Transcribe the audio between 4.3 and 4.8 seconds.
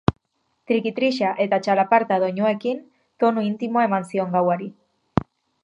gauari.